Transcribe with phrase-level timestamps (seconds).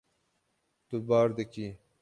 [0.87, 1.67] Tu bar dikî.